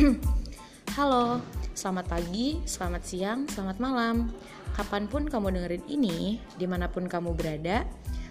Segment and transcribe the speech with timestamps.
[0.96, 1.44] Halo,
[1.76, 4.32] selamat pagi, selamat siang, selamat malam.
[4.72, 7.84] Kapan pun kamu dengerin ini, di mana pun kamu berada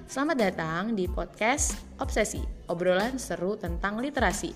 [0.09, 2.41] Selamat datang di podcast Obsesi,
[2.73, 4.49] obrolan seru tentang literasi.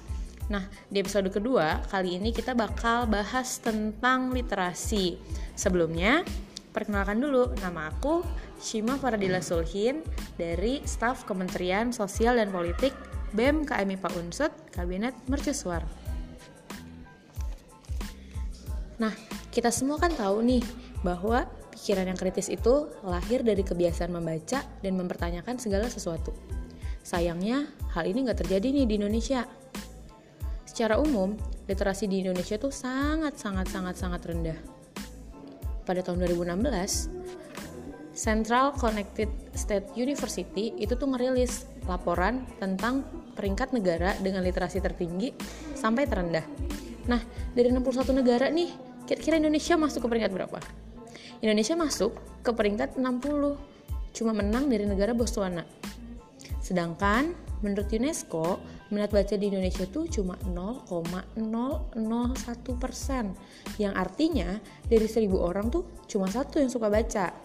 [0.50, 5.22] Nah, di episode kedua, kali ini kita bakal bahas tentang literasi.
[5.54, 6.26] Sebelumnya,
[6.74, 8.26] perkenalkan dulu, nama aku
[8.58, 10.02] Shima Faradila Sulhin
[10.34, 12.98] dari staf Kementerian Sosial dan Politik
[13.38, 16.03] BEM KMIPA Unsut Kabinet Mercusuar.
[19.02, 19.14] Nah,
[19.50, 20.64] kita semua kan tahu nih
[21.02, 26.34] bahwa pikiran yang kritis itu lahir dari kebiasaan membaca dan mempertanyakan segala sesuatu.
[27.04, 29.44] Sayangnya, hal ini nggak terjadi nih di Indonesia.
[30.64, 31.36] Secara umum,
[31.68, 34.60] literasi di Indonesia tuh sangat sangat sangat sangat rendah.
[35.84, 37.12] Pada tahun 2016,
[38.14, 43.04] Central Connected State University itu tuh ngerilis laporan tentang
[43.36, 45.34] peringkat negara dengan literasi tertinggi
[45.76, 46.46] sampai terendah.
[47.10, 47.20] Nah,
[47.52, 48.72] dari 61 negara nih,
[49.08, 50.60] kira-kira Indonesia masuk ke peringkat berapa?
[51.44, 53.04] Indonesia masuk ke peringkat 60,
[54.16, 55.68] cuma menang dari negara Botswana.
[56.64, 61.36] Sedangkan menurut UNESCO, minat baca di Indonesia tuh cuma 0,001
[62.80, 63.36] persen,
[63.76, 67.36] yang artinya dari 1000 orang tuh cuma satu yang suka baca.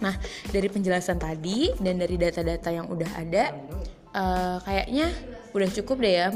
[0.00, 0.16] Nah,
[0.48, 3.52] dari penjelasan tadi dan dari data-data yang udah ada,
[4.16, 5.12] uh, kayaknya
[5.52, 6.32] udah cukup deh ya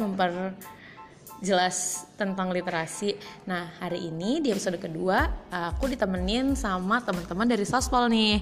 [1.45, 3.13] memperjelas tentang literasi.
[3.45, 8.41] Nah, hari ini di episode kedua, aku ditemenin sama teman-teman dari Sospol nih.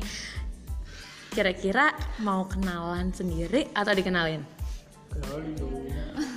[1.35, 1.91] Kira-kira
[2.23, 4.39] mau kenalan sendiri atau dikenalin?
[5.11, 5.83] Kenalin dong.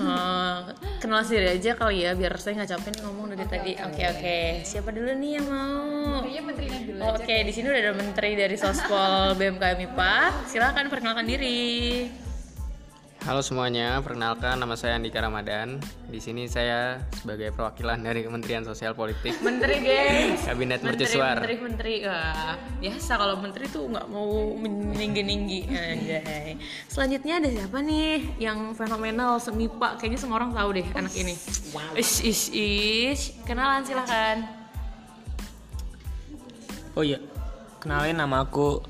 [0.02, 3.72] Uh, kenal sendiri aja kali ya biar saya nggak capek nih ngomong dari tadi.
[3.86, 4.40] Oke oke.
[4.66, 6.26] Siapa dulu nih yang mau?
[6.26, 7.46] Kayaknya menterinya dulu Oke, aja.
[7.46, 10.18] di sini udah ada menteri dari Sospol BMKM IPA.
[10.50, 12.25] Silakan perkenalkan diri.
[13.26, 15.81] Halo semuanya, perkenalkan nama saya Andika Ramadan.
[16.14, 20.46] Di sini saya sebagai perwakilan dari Kementerian Sosial Politik Menteri, guys.
[20.46, 21.41] Kabinet Menteri, Mercusuar.
[21.41, 21.94] menteri, menteri.
[22.06, 24.30] Wah, biasa kalau menteri tuh nggak mau
[24.62, 25.66] meninggi-ninggi.
[25.74, 26.62] Anjay.
[26.86, 29.97] Selanjutnya ada siapa nih yang fenomenal semipa?
[29.97, 31.34] Kayaknya semua orang tahu deh anak ini.
[31.97, 33.42] Ish, ish, ish.
[33.42, 34.46] Kenalan silakan.
[36.94, 37.18] Oh iya,
[37.81, 38.86] kenalin nama aku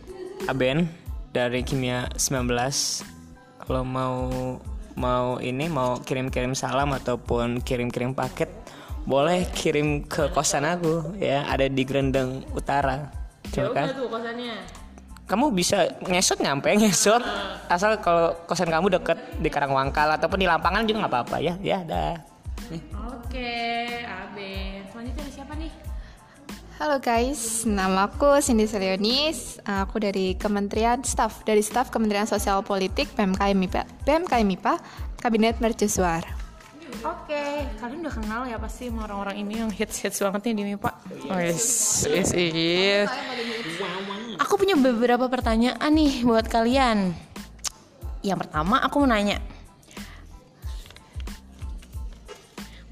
[0.52, 0.92] Aben
[1.32, 3.15] dari Kimia 19.
[3.66, 4.30] Kalau mau
[4.96, 8.48] mau ini mau kirim-kirim salam ataupun kirim-kirim paket,
[9.10, 13.10] boleh kirim ke kosan aku ya, ada di Grendeng Utara.
[13.50, 13.98] Terima nggak kasih.
[13.98, 14.56] tuh kosannya?
[15.26, 17.26] Kamu bisa ngesot nyampe ngesot
[17.66, 21.58] asal kalau kosan kamu deket di Karangwangkal ataupun di Lampangan juga nggak apa-apa ya.
[21.66, 22.22] Ya, dah.
[23.10, 24.86] Oke, Abe.
[24.94, 25.95] Selanjutnya ada siapa nih?
[26.76, 29.64] Halo guys, nama aku Cindy Selionis.
[29.64, 34.84] Aku dari Kementerian Staf dari Staf Kementerian Sosial Politik PMK MIPA, PMK MIPA
[35.16, 36.28] Kabinet Mercusuar.
[37.00, 40.92] Oke, kalian udah kenal ya pasti sama orang-orang ini yang hits-hits banget nih di MIPA.
[41.32, 41.64] Oh, yes,
[42.12, 43.08] yes, yes.
[44.44, 47.16] Aku punya beberapa pertanyaan nih buat kalian.
[48.20, 49.40] Yang pertama, aku mau nanya.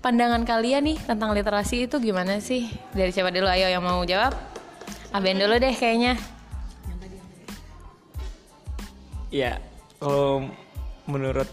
[0.03, 2.67] Pandangan kalian nih tentang literasi itu gimana sih?
[2.91, 3.47] Dari siapa dulu?
[3.47, 4.35] Ayo yang mau jawab.
[5.15, 6.19] Aben dulu deh kayaknya.
[9.31, 9.63] Ya,
[10.03, 10.51] kalau
[11.07, 11.47] menurut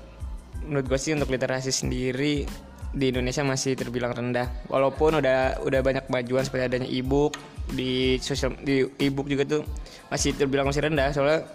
[0.67, 2.43] menurut gue sih untuk literasi sendiri
[2.91, 4.67] di Indonesia masih terbilang rendah.
[4.67, 7.39] Walaupun udah udah banyak kemajuan seperti adanya e-book
[7.71, 9.63] di sosial di e-book juga tuh
[10.11, 11.47] masih terbilang masih rendah soalnya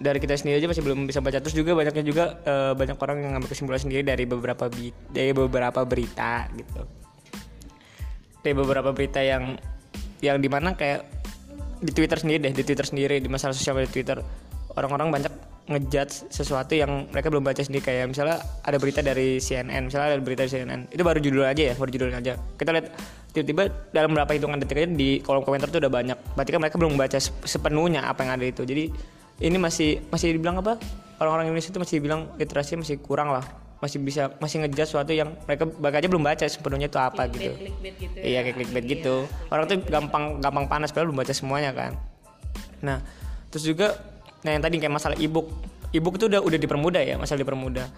[0.00, 1.38] dari kita sendiri aja masih belum bisa baca.
[1.44, 5.36] Terus juga banyaknya juga eh, banyak orang yang ngambil kesimpulan sendiri dari beberapa bi- dari
[5.36, 6.82] beberapa berita gitu.
[8.40, 9.60] Dari beberapa berita yang
[10.24, 11.04] yang di mana kayak
[11.84, 14.18] di Twitter sendiri deh di Twitter sendiri di masalah sosial media Twitter
[14.76, 15.32] orang-orang banyak
[15.70, 17.84] ngejudge sesuatu yang mereka belum baca sendiri.
[17.84, 21.62] Kayak misalnya ada berita dari CNN misalnya ada berita dari CNN itu baru judul aja
[21.70, 22.40] ya baru judul aja.
[22.56, 22.86] Kita lihat
[23.36, 26.16] tiba-tiba dalam beberapa hitungan detik aja di kolom komentar tuh udah banyak.
[26.32, 28.64] Berarti kan mereka belum baca se- sepenuhnya apa yang ada itu.
[28.64, 28.88] Jadi
[29.40, 30.76] ini masih masih dibilang apa
[31.18, 33.44] orang-orang Indonesia itu masih dibilang literasi masih kurang lah
[33.80, 35.64] masih bisa masih ngejudge sesuatu yang mereka
[35.96, 38.20] aja belum baca sepenuhnya itu apa gitu gitu ya.
[38.20, 39.24] Iya kayak clickbait gitu.
[39.48, 41.96] Orang tuh gampang gampang panas padahal belum baca semuanya kan.
[42.84, 43.00] Nah,
[43.48, 43.96] terus juga
[44.44, 45.48] nah yang tadi kayak masalah ebook.
[45.96, 47.88] Ebook itu udah udah dipermudah ya, masalah dipermudah.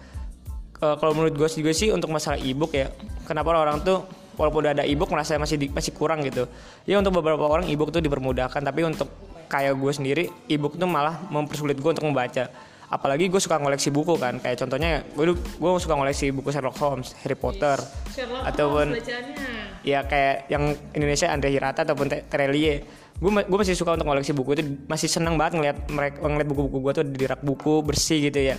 [0.79, 2.87] Kalau menurut gue juga sih untuk masalah ebook ya,
[3.27, 4.07] kenapa orang tuh
[4.39, 6.47] walaupun udah ada ebook merasa masih di- masih kurang gitu.
[6.87, 9.11] Ya untuk beberapa orang ebook tuh dipermudahkan, tapi untuk
[9.53, 12.49] kayak gue sendiri ebook tuh malah mempersulit gue untuk membaca.
[12.89, 17.13] Apalagi gue suka ngoleksi buku kan, kayak contohnya gue gue suka ngoleksi buku Sherlock Holmes,
[17.21, 17.77] Harry Potter,
[18.13, 19.41] Sherlock ataupun Holmes
[19.83, 24.33] ya kayak yang Indonesia Andre Hirata ataupun Te- Terelie gue gue masih suka untuk koleksi
[24.33, 28.19] buku itu masih seneng banget ngeliat mereka ngeliat buku-buku gue tuh di rak buku bersih
[28.31, 28.55] gitu ya.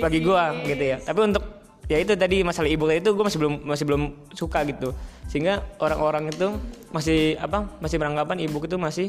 [0.00, 0.96] Bagi gue gitu ya.
[1.02, 1.44] Tapi untuk
[1.88, 4.02] ya itu tadi masalah ibu itu gue masih belum masih belum
[4.32, 4.94] suka gitu.
[5.28, 6.56] Sehingga orang-orang itu
[6.94, 9.08] masih apa masih beranggapan ibu itu masih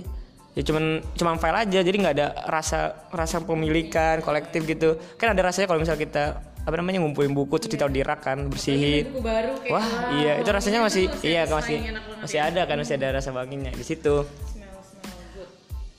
[0.58, 4.98] ya cuman cuman file aja jadi nggak ada rasa rasa pemilikan kolektif gitu.
[5.20, 6.24] Kan ada rasanya kalau misalnya kita
[6.60, 9.10] apa namanya ngumpulin buku terus ditaruh di rak kan bersihin.
[9.10, 9.88] Buku baru kayak wah
[10.20, 11.78] iya itu rasanya masih Itu iya masih
[12.22, 14.26] masih ada kan masih ada rasa wanginya di situ.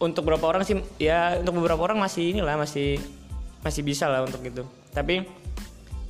[0.00, 2.96] Untuk beberapa orang sih ya untuk beberapa orang masih inilah masih
[3.60, 4.64] masih bisa lah untuk itu
[4.96, 5.22] tapi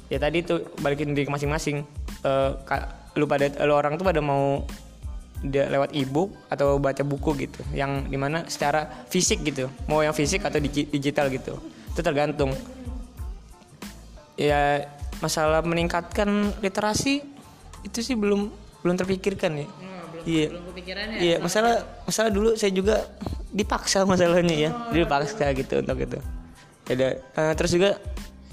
[0.07, 1.87] ya tadi tuh balikin diri ke masing-masing.
[2.67, 4.63] Ka- lu pada lu orang tuh pada mau
[5.45, 10.45] lewat ebook atau baca buku gitu yang di mana secara fisik gitu mau yang fisik
[10.45, 11.57] atau digi- digital gitu
[11.91, 12.53] itu tergantung.
[14.37, 14.89] Ya
[15.21, 17.21] masalah meningkatkan literasi
[17.85, 18.49] itu sih belum
[18.81, 19.69] belum terpikirkan ya.
[20.21, 20.47] Iya.
[20.53, 21.19] belum kepikiran ya?
[21.21, 23.09] Iya masalah masalah dulu saya juga
[23.53, 24.71] dipaksa masalahnya ya.
[24.93, 26.19] Dipaksa gitu untuk itu.
[26.89, 27.97] Ada eh, terus juga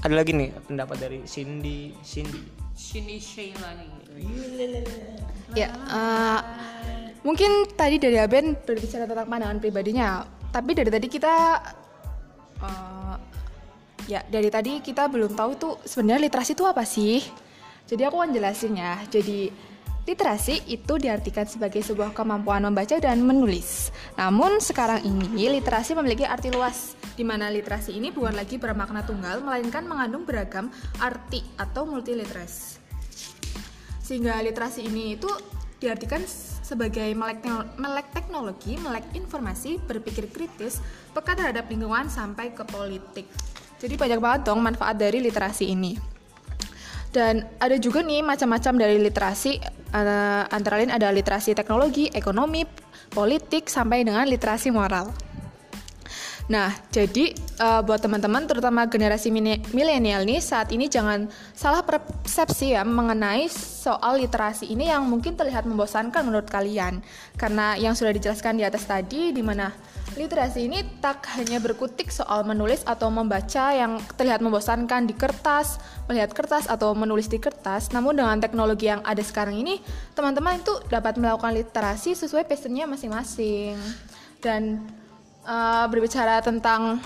[0.03, 2.43] ada lagi nih pendapat dari Cindy Cindy.
[2.77, 3.89] Shini Sheila nih.
[5.55, 6.39] Ya, eh,
[7.27, 11.35] mungkin tadi dari Aben berbicara tentang pandangan pribadinya, tapi dari tadi kita,
[12.63, 13.15] eh,
[14.07, 17.19] ya dari tadi kita belum tahu tuh sebenarnya literasi itu apa sih.
[17.83, 18.95] Jadi aku akan jelasin ya.
[19.11, 19.51] Jadi
[20.07, 23.91] literasi itu diartikan sebagai sebuah kemampuan membaca dan menulis.
[24.15, 29.43] Namun sekarang ini literasi memiliki arti luas, di mana literasi ini bukan lagi bermakna tunggal,
[29.43, 30.71] melainkan mengandung beragam
[31.03, 32.87] arti atau multiliteres
[34.07, 35.27] sehingga literasi ini itu
[35.83, 36.23] diartikan
[36.67, 37.47] sebagai melek,
[37.79, 40.83] melek teknologi, melek informasi, berpikir kritis,
[41.15, 43.31] peka terhadap lingkungan sampai ke politik.
[43.79, 45.95] Jadi banyak banget dong manfaat dari literasi ini.
[47.07, 49.63] Dan ada juga nih macam-macam dari literasi,
[49.95, 52.67] eh, antara lain ada literasi teknologi, ekonomi,
[53.07, 55.26] politik, sampai dengan literasi moral.
[56.47, 59.27] Nah, jadi eh, buat teman-teman terutama generasi
[59.75, 65.67] milenial nih saat ini jangan salah persepsi ya mengenai soal literasi ini yang mungkin terlihat
[65.67, 67.03] membosankan menurut kalian.
[67.35, 69.75] Karena yang sudah dijelaskan di atas tadi di mana
[70.15, 75.77] literasi ini tak hanya berkutik soal menulis atau membaca yang terlihat membosankan di kertas,
[76.07, 79.77] melihat kertas atau menulis di kertas, namun dengan teknologi yang ada sekarang ini,
[80.17, 83.77] teman-teman itu dapat melakukan literasi sesuai passionnya masing-masing.
[84.41, 84.89] Dan
[85.47, 86.99] uh, berbicara tentang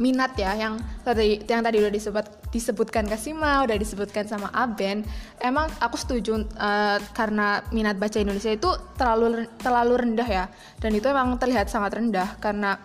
[0.00, 5.04] minat ya yang tadi yang tadi udah disebut disebutkan Kasima udah disebutkan sama Aben.
[5.38, 10.44] Emang aku setuju uh, karena minat baca Indonesia itu terlalu terlalu rendah ya.
[10.80, 12.80] Dan itu emang terlihat sangat rendah karena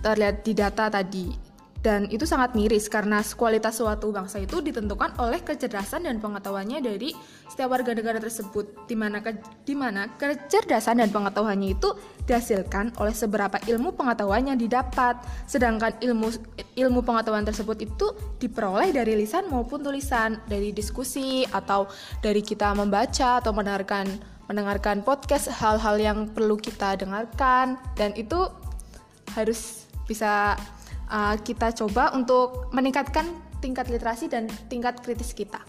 [0.00, 1.45] terlihat di data tadi
[1.86, 7.14] dan itu sangat miris karena kualitas suatu bangsa itu ditentukan oleh kecerdasan dan pengetahuannya dari
[7.46, 11.94] setiap warga negara tersebut di mana ke, di mana kecerdasan dan pengetahuannya itu
[12.26, 15.14] dihasilkan oleh seberapa ilmu pengetahuan yang didapat.
[15.46, 16.34] Sedangkan ilmu
[16.74, 18.06] ilmu pengetahuan tersebut itu
[18.42, 21.86] diperoleh dari lisan maupun tulisan dari diskusi atau
[22.18, 24.10] dari kita membaca atau mendengarkan
[24.50, 27.78] mendengarkan podcast hal-hal yang perlu kita dengarkan.
[27.94, 28.42] Dan itu
[29.38, 30.58] harus bisa
[31.10, 33.26] uh, kita coba untuk meningkatkan
[33.58, 35.62] tingkat literasi dan tingkat kritis kita.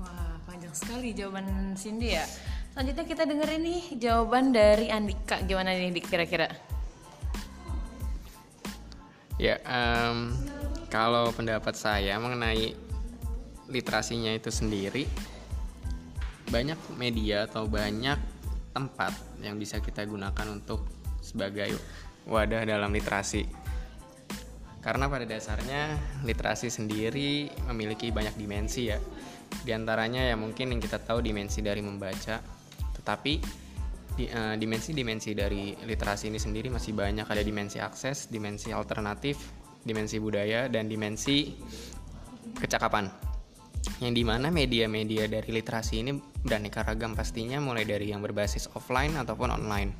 [0.00, 2.24] Wah, panjang sekali jawaban Cindy ya.
[2.72, 5.42] Selanjutnya kita dengerin nih jawaban dari Andika.
[5.42, 6.46] Gimana nih Dik kira-kira?
[9.38, 10.34] Ya, em,
[10.90, 12.74] kalau pendapat saya mengenai
[13.70, 15.06] literasinya itu sendiri,
[16.50, 18.18] banyak media atau banyak
[18.74, 20.86] tempat yang bisa kita gunakan untuk
[21.22, 21.74] sebagai
[22.26, 23.67] wadah dalam literasi.
[24.88, 28.96] Karena pada dasarnya literasi sendiri memiliki banyak dimensi ya.
[29.60, 32.40] Di antaranya ya mungkin yang kita tahu dimensi dari membaca,
[32.96, 33.32] tetapi
[34.16, 39.36] eh, dimensi-dimensi dari literasi ini sendiri masih banyak ada dimensi akses, dimensi alternatif,
[39.84, 41.52] dimensi budaya dan dimensi
[42.56, 43.12] kecakapan.
[44.00, 49.20] Yang di mana media-media dari literasi ini beraneka ragam pastinya mulai dari yang berbasis offline
[49.20, 49.92] ataupun online.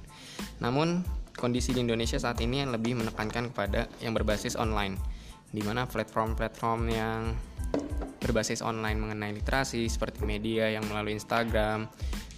[0.65, 1.05] Namun
[1.39, 4.99] kondisi di Indonesia saat ini yang lebih menekankan kepada yang berbasis online,
[5.55, 7.33] di mana platform-platform yang
[8.19, 11.87] berbasis online mengenai literasi seperti media yang melalui Instagram,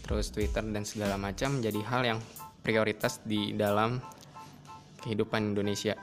[0.04, 2.18] terus Twitter dan segala macam menjadi hal yang
[2.60, 4.04] prioritas di dalam
[5.00, 5.96] kehidupan Indonesia.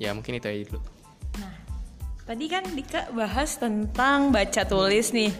[0.00, 0.80] Ya mungkin itu aja dulu.
[2.26, 5.30] Tadi kan Dika bahas tentang baca tulis nih.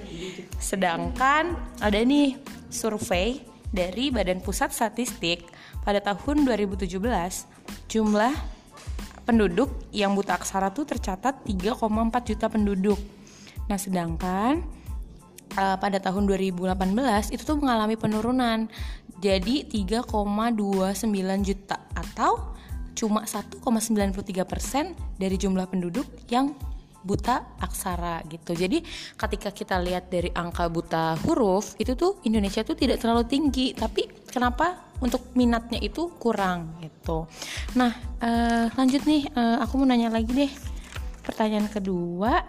[0.62, 2.38] Sedangkan ada nih
[2.70, 5.46] survei dari Badan Pusat Statistik
[5.82, 6.98] pada tahun 2017
[7.90, 8.34] jumlah
[9.26, 12.98] penduduk yang buta aksara tuh tercatat 3,4 juta penduduk.
[13.66, 14.62] Nah, sedangkan
[15.58, 18.70] uh, pada tahun 2018 itu tuh mengalami penurunan
[19.18, 20.14] jadi 3,29
[21.42, 22.54] juta atau
[22.96, 26.56] cuma 1,93% dari jumlah penduduk yang
[27.06, 28.58] buta aksara gitu.
[28.58, 28.82] Jadi
[29.14, 34.10] ketika kita lihat dari angka buta huruf itu tuh Indonesia tuh tidak terlalu tinggi, tapi
[34.26, 37.30] kenapa untuk minatnya itu kurang gitu.
[37.78, 40.52] Nah eh, lanjut nih, eh, aku mau nanya lagi deh.
[41.22, 42.42] Pertanyaan kedua,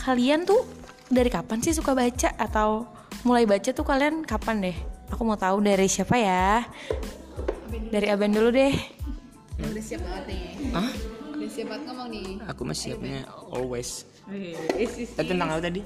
[0.00, 0.64] kalian tuh
[1.08, 2.84] dari kapan sih suka baca atau
[3.24, 4.76] mulai baca tuh kalian kapan deh?
[5.14, 6.66] Aku mau tahu dari siapa ya?
[7.92, 8.74] Dari Aben dulu deh.
[9.56, 10.44] Udah siap banget nih.
[10.74, 11.15] Hah?
[11.36, 12.30] Udah siap banget ngomong nih.
[12.48, 14.08] Aku mah siapnya always.
[15.12, 15.84] Tadi tentang apa tadi?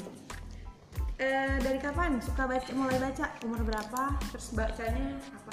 [1.18, 2.22] Eh, dari kapan?
[2.22, 3.26] Suka baca mulai baca.
[3.42, 4.14] Umur berapa?
[4.30, 5.52] Terus bacanya apa?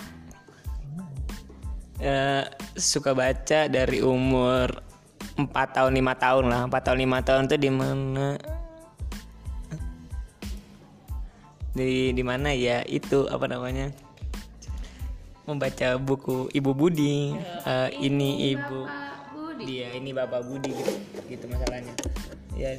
[1.98, 2.46] Eh,
[2.78, 4.70] suka baca dari umur
[5.34, 6.62] 4 tahun 5 tahun lah.
[6.70, 8.28] 4 tahun 5 tahun tuh di mana?
[11.74, 12.86] Di di mana ya?
[12.86, 13.90] Itu apa namanya?
[15.50, 17.34] Membaca buku Ibu Budi.
[17.66, 19.07] Eh, ini Ibu
[19.62, 20.94] dia ini Bapak Budi gitu
[21.30, 21.94] gitu masalahnya.
[22.58, 22.78] Ya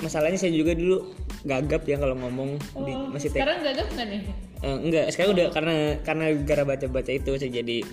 [0.00, 1.12] masalahnya saya juga dulu
[1.44, 4.20] gagap ya kalau ngomong di masih TK sekarang gagap nggak nih?
[4.60, 5.74] Eh, enggak sekarang udah karena
[6.04, 7.84] karena gara baca baca itu saya jadi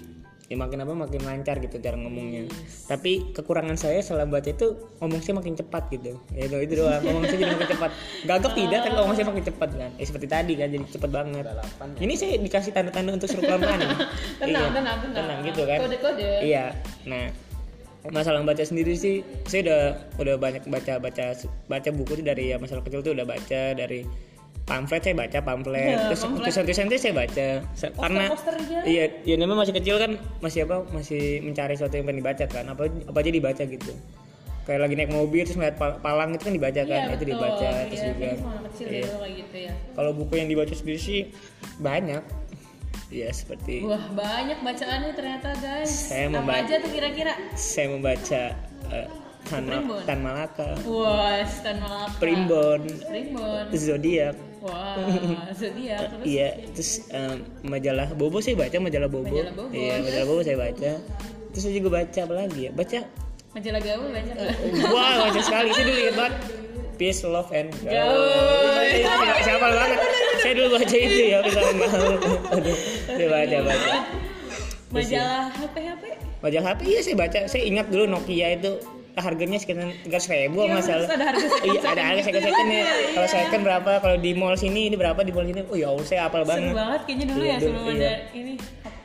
[0.47, 2.47] ya makin apa makin lancar gitu cara ngomongnya.
[2.87, 6.15] Tapi kekurangan saya setelah baca itu ngomong saya makin cepat gitu.
[6.31, 7.91] Ya itu itu doang ngomong saya jadi makin cepat.
[8.23, 9.91] Gagap tidak tapi ngomong saya makin cepat kan.
[9.99, 11.43] Eh, seperti tadi kan jadi cepat banget.
[11.99, 13.79] Ini saya dikasih tanda-tanda untuk suruh pelan pelan
[14.39, 15.15] Tenang, tenang, tenang.
[15.15, 15.79] tenang gitu kan.
[15.83, 16.29] Kode-kode.
[16.47, 16.71] iya
[17.03, 17.27] nah
[18.11, 19.81] masalah baca sendiri sih saya udah
[20.21, 21.35] udah banyak baca baca
[21.67, 24.03] baca buku tuh dari ya masalah kecil tuh udah baca dari
[24.67, 27.47] pamflet saya baca pamflet terus tulisan-tulisan saya baca.
[27.71, 28.35] Sa- karena
[28.83, 32.65] iya ya namanya masih kecil kan masih apa masih mencari sesuatu yang pengen dibaca kan
[32.67, 33.93] apa apa aja dibaca gitu.
[34.67, 38.01] Kayak lagi naik mobil terus ngeliat pal- palang itu kan dibaca kan itu dibaca terus
[38.03, 38.29] juga.
[38.83, 39.07] iya.
[39.07, 39.73] kayak gitu ya.
[39.95, 41.19] Kalau buku yang dibaca sendiri sih
[41.79, 42.19] banyak
[43.09, 48.41] ya seperti wah banyak bacaannya ternyata guys Saya apa membaca- aja tuh kira-kira saya membaca
[48.91, 49.07] eh,
[49.47, 50.03] Tan, Primbon.
[50.03, 54.99] Tan Malaka wah Stan Malaka Primbon Primbon Zodiak wah
[55.55, 59.31] zodiak terus Iya, terus em, majalah Bobo saya baca majalah Bobo.
[59.31, 60.91] Majalah Bobo, Iya, majalah Bobo saya baca.
[61.47, 62.71] Terus saya juga baca apa lagi ya?
[62.73, 62.99] Baca
[63.55, 64.51] majalah gaul baca nggak
[64.89, 65.69] wah baca sekali.
[65.71, 66.35] Saya dulu ingat banget
[66.97, 68.25] Peace, Love, and Gaul.
[68.89, 69.99] Siapa, siapa banget?
[70.37, 72.15] Saya dulu baca itu ya, and Gaul.
[72.53, 73.95] Aduh, saya baca baca.
[74.87, 76.03] majalah HP HP
[76.39, 77.39] Majalah HP iya saya baca.
[77.45, 78.71] Saya ingat dulu Nokia itu
[79.17, 81.05] harganya sekitar tiga ribu Iya, masalah.
[81.09, 82.83] ada harga second Iya ada harga second second ya.
[83.11, 83.91] Kalau second berapa?
[83.97, 85.61] Kalau di mall sini ini berapa di mall sini?
[85.65, 86.73] Oh ya Allah saya hafal seru banget.
[86.77, 87.95] banget kayaknya dulu Iya, ya sebelum iya.
[87.97, 88.53] ada ini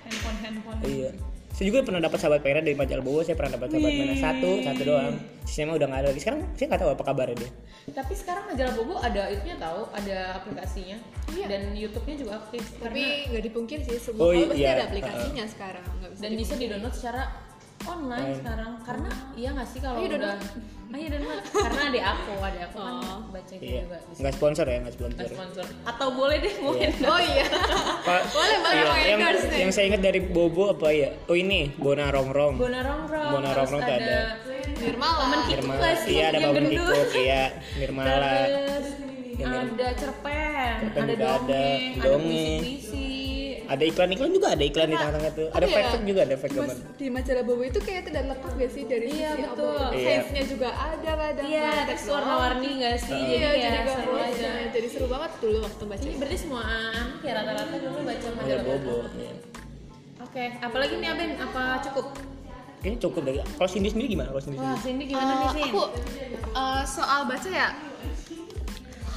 [0.04, 1.10] handphone handphone Iya.
[1.52, 3.21] Saya juga pernah dapat sahabat merah dari majalah Bowo.
[3.21, 5.14] Saya pernah dapat sahabat merah satu, satu doang.
[5.44, 6.21] Sistemnya udah nggak ada lagi.
[6.25, 7.50] Sekarang saya nggak tahu apa kabarnya dia.
[7.92, 10.97] Tapi sekarang majalah Bobo ada itunya tahu, ada aplikasinya
[11.28, 11.47] Iya.
[11.52, 12.64] dan YouTube-nya juga aktif.
[12.80, 14.73] Tapi nggak dipungkir sih semua Oh, kalau pasti iya.
[14.80, 15.85] ada aplikasinya sekarang.
[16.00, 17.23] Nggak bisa dan bisa di-download secara
[17.84, 20.34] online sekarang karena iya nggak sih kalau Ayo udah
[20.92, 22.94] ayo download karena ada aku ada aku kan
[23.32, 23.80] baca itu Iya.
[23.82, 25.24] juga bisa Nggak sponsor ya, nggak sponsor.
[25.26, 27.08] sponsor atau boleh deh mau endorse.
[27.08, 27.44] Oh iya.
[28.06, 29.58] Pak, Boleh banget iya, yang, nih.
[29.64, 31.08] yang saya ingat dari Bobo apa ya?
[31.26, 32.60] Oh ini Bona Rongrong.
[32.60, 34.18] Bona Rongrong Bona Rongrong tuh ada.
[34.76, 35.24] Nirmala.
[35.48, 35.86] Nirmala.
[36.04, 36.76] Iya ada gendut.
[36.76, 37.42] Kikuk, iya
[37.78, 38.30] Nirmala.
[39.42, 42.60] ada cerpen Cerpen ada juga ada, dongeng ada dongeng.
[43.64, 45.49] Ada iklan-iklan juga ada iklan di tengah-tengah tuh.
[45.50, 45.73] Ada ya?
[45.73, 46.62] fact juga ada gambar.
[46.62, 49.76] Mas, di majalah Bobo itu kayak tidak lengkap gak sih dari Iya, sisi betul.
[49.76, 50.09] apa Iya.
[50.12, 52.11] size-nya juga ada kadang iya teknologi.
[52.12, 55.83] warna-warni nggak sih Iya, jadi jadi ya gak seru aja Jadi seru banget dulu waktu
[55.85, 56.02] baca.
[56.02, 58.78] Ini berarti semua anak ya rata-rata dulu baca Majalah Bobo.
[58.83, 58.97] Bobo.
[59.14, 59.33] Iya.
[60.23, 61.31] Oke, apalagi nih Aben?
[61.37, 62.07] Apa cukup?
[62.78, 63.38] Kayaknya cukup dari.
[63.38, 64.28] Kalau Cindy sendiri gimana?
[64.31, 64.75] Kalau Cindy Wah?
[64.76, 65.64] Cindy gimana nih, Eh, Sin?
[65.69, 65.83] aku
[66.52, 67.69] eh, soal baca ya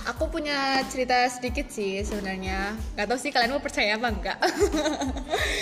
[0.06, 2.78] aku punya cerita sedikit sih sebenarnya.
[2.94, 4.38] Nggak tahu sih kalian mau percaya apa enggak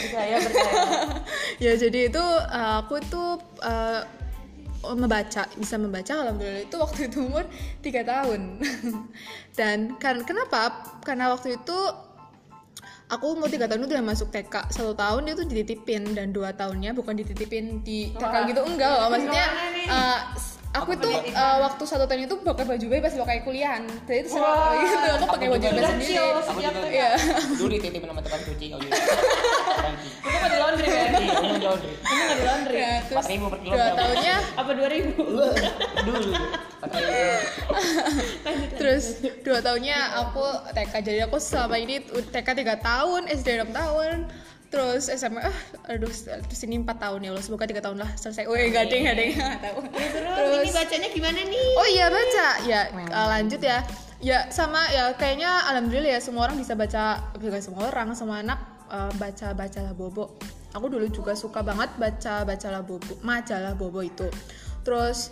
[0.07, 0.81] Percaya, percaya.
[1.63, 4.03] ya jadi itu eh, aku tuh eh,
[4.83, 7.47] membaca bisa membaca alhamdulillah itu waktu itu umur
[7.79, 8.59] tiga tahun.
[9.57, 10.91] Dan kan kenapa?
[11.07, 11.77] Karena waktu itu
[13.07, 16.51] aku umur tiga tahun itu udah masuk TK satu tahun dia tuh dititipin dan dua
[16.51, 18.91] tahunnya bukan dititipin di TK gitu enggak.
[18.91, 19.45] Loh maksudnya
[19.87, 20.19] eh,
[20.73, 24.29] aku tuh eh, waktu satu tahun itu pakai baju bayi pas pakai kuliahan jadi itu
[24.31, 24.49] seru
[24.81, 27.09] gitu aku pakai baju bayi sendiri Aku juga Iya.
[27.53, 28.91] dulu dititipin sama tukang cuci oh iya.
[30.23, 31.09] Itu di laundry kan?
[31.13, 31.91] Iya, ini laundry.
[31.93, 32.77] Itu nggak di laundry.
[32.77, 33.95] Ya, terus 4.000 per dua kilogram.
[33.95, 35.13] tahunnya Apa 2000?
[36.03, 36.29] Dulu.
[38.75, 39.03] terus
[39.41, 44.15] dua tahunnya aku TK jadi aku selama ini TK tiga tahun SD 6 tahun
[44.73, 48.49] terus SMA ah aduh terus ini empat tahun ya Allah semoga tiga tahun lah selesai.
[48.49, 49.79] Oh enggak ding ada yang nggak tahu.
[49.93, 51.67] Terus ini bacanya gimana nih?
[51.77, 52.47] oh iya baca.
[52.65, 53.85] Ya uh, lanjut ya.
[54.17, 58.57] Ya sama ya kayaknya alhamdulillah ya semua orang bisa baca bukan semua orang semua anak
[58.89, 60.33] uh, baca bacalah bobo.
[60.73, 64.25] Aku dulu juga suka banget baca bacalah bobo majalah bobo itu.
[64.81, 65.29] Terus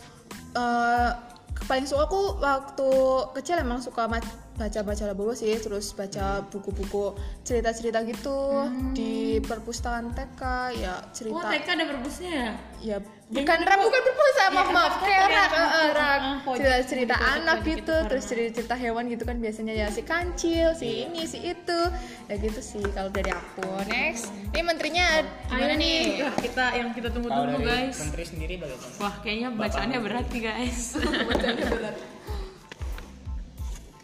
[0.54, 1.31] uh,
[1.62, 2.90] paling suka aku waktu
[3.38, 4.08] kecil emang suka
[4.52, 10.42] baca-baca bobo sih terus baca buku-buku cerita-cerita gitu di perpustakaan TK
[10.78, 12.52] ya Oh, cerita TK ada perpusnya ya?
[12.82, 12.98] ya
[13.32, 17.58] bukan rak bukan perpustakaan maaf maaf kayak rak eh, eh, rak pojok cerita cerita anak
[17.64, 19.88] gitu gitu, terus cerita cerita hewan gitu kan biasanya ya.
[19.90, 21.82] Si kancil si ini si itu.
[22.30, 23.70] Ya gitu sih kalau dari aku.
[23.90, 24.30] Next.
[24.52, 27.98] Ini menterinya gimana nih Wah, kita yang kita Kalau tunggu-tunggu dari guys.
[28.04, 28.94] menteri sendiri bagaimana?
[29.00, 30.82] Wah, kayaknya bacaannya berat nih guys.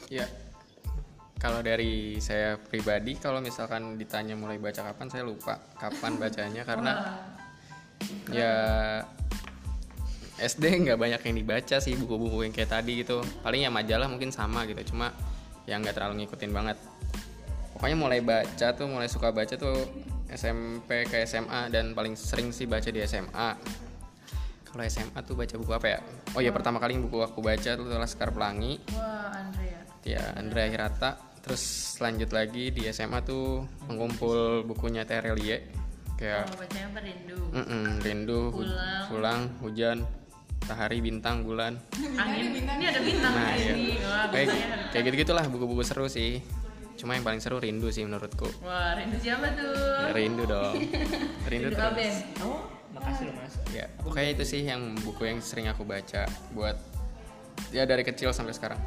[0.08, 0.24] Ya,
[1.36, 6.94] kalau dari saya pribadi, kalau misalkan ditanya mulai baca kapan, saya lupa kapan bacanya karena
[8.32, 8.56] ya
[10.38, 13.20] SD nggak banyak yang dibaca sih buku-buku yang kayak tadi gitu.
[13.42, 15.10] Paling ya majalah mungkin sama gitu, cuma
[15.66, 16.78] yang nggak terlalu ngikutin banget.
[17.74, 19.86] Pokoknya mulai baca tuh, mulai suka baca tuh
[20.28, 23.50] SMP ke SMA dan paling sering sih baca di SMA.
[24.64, 26.00] Kalau SMA tuh baca buku apa ya?
[26.32, 29.80] Oh ya pertama kali buku aku baca tuh Laskar Pelangi Wah, Andrea.
[30.04, 31.64] ya Andrea Hirata terus
[31.98, 35.64] lanjut lagi di SMA tuh mengumpul bukunya Terelie
[36.14, 37.40] kayak Oh, bacanya apa rindu?
[37.56, 39.04] mm-mm, rindu hu- Pulang.
[39.08, 39.98] pulang hujan
[40.68, 41.80] matahari bintang bulan
[42.20, 42.52] Angin.
[42.60, 43.96] Ini ada bintang nah ya sini.
[44.04, 44.48] Wah, kayak
[44.92, 46.44] kayak gitu gitulah buku-buku seru sih
[47.00, 49.72] cuma yang paling seru rindu sih menurutku Wah, rindu siapa tuh?
[49.72, 50.76] ya, rindu dong
[51.52, 53.54] rindu Rindu terus Oh, Makasih loh mas.
[53.72, 56.76] ya pokoknya itu sih yang buku yang sering aku baca buat
[57.72, 58.82] ya dari kecil sampai sekarang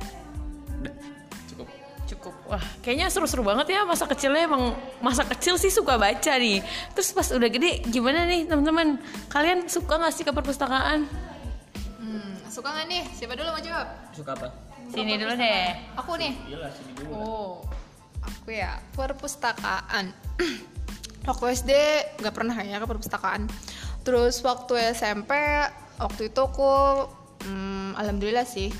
[0.84, 0.92] Udah,
[1.48, 1.68] cukup
[2.10, 2.34] cukup.
[2.50, 6.58] Wah, kayaknya seru-seru banget ya masa kecilnya emang masa kecil sih suka baca nih.
[6.90, 8.98] Terus pas udah gede gimana nih teman-teman?
[9.30, 11.06] Kalian suka nggak sih ke perpustakaan?
[12.50, 14.48] Suka nggak nih siapa dulu mau jawab Suka apa?
[14.90, 15.70] Sini dulu deh.
[15.94, 17.12] aku nih Iyalah sini dulu.
[17.14, 17.52] Oh,
[18.26, 20.10] aku ya perpustakaan.
[21.30, 21.72] waktu SD
[22.18, 23.46] nggak pernah ya ke perpustakaan.
[24.02, 25.30] Terus waktu SMP,
[26.00, 27.06] waktu itu aku,
[27.46, 28.72] hmm, alhamdulillah sih.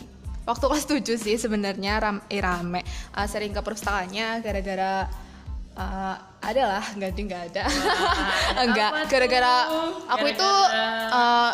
[0.49, 2.83] Waktu kelas 7 sih sebenarnya ram, eh, rame.
[3.14, 5.07] Uh, sering ke perpustakaannya gara-gara
[5.77, 7.47] uh, ada lah, nggak ada nggak.
[8.66, 9.55] Enggak, gara-gara
[10.09, 10.51] aku itu
[11.14, 11.53] uh,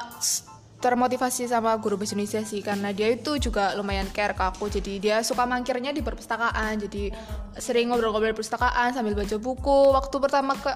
[0.76, 4.68] termotivasi sama guru bahasa Indonesia sih karena dia itu juga lumayan care ke aku.
[4.68, 6.76] Jadi dia suka mangkirnya di perpustakaan.
[6.84, 7.10] Jadi
[7.56, 9.78] sering ngobrol-ngobrol di perpustakaan sambil baca buku.
[9.96, 10.72] Waktu pertama ke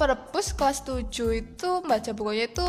[0.00, 2.64] perpus kelas 7 itu baca bukunya itu